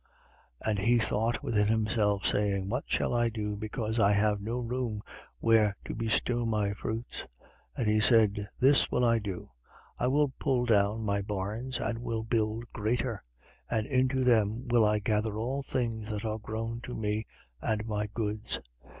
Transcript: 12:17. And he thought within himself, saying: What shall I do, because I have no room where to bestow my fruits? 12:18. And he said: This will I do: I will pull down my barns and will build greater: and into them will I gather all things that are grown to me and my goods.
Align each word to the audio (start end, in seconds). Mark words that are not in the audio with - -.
12:17. 0.63 0.69
And 0.71 0.79
he 0.79 0.97
thought 0.97 1.43
within 1.43 1.67
himself, 1.67 2.25
saying: 2.25 2.67
What 2.71 2.85
shall 2.87 3.13
I 3.13 3.29
do, 3.29 3.55
because 3.55 3.99
I 3.99 4.13
have 4.13 4.41
no 4.41 4.57
room 4.59 5.03
where 5.37 5.77
to 5.85 5.93
bestow 5.93 6.43
my 6.43 6.73
fruits? 6.73 7.27
12:18. 7.77 7.77
And 7.77 7.87
he 7.87 7.99
said: 7.99 8.49
This 8.59 8.89
will 8.91 9.05
I 9.05 9.19
do: 9.19 9.49
I 9.99 10.07
will 10.07 10.29
pull 10.39 10.65
down 10.65 11.03
my 11.05 11.21
barns 11.21 11.77
and 11.77 11.99
will 11.99 12.23
build 12.23 12.63
greater: 12.73 13.23
and 13.69 13.85
into 13.85 14.23
them 14.23 14.67
will 14.69 14.85
I 14.85 14.97
gather 14.97 15.37
all 15.37 15.61
things 15.61 16.09
that 16.09 16.25
are 16.25 16.39
grown 16.39 16.81
to 16.81 16.95
me 16.95 17.27
and 17.61 17.85
my 17.85 18.07
goods. 18.11 18.59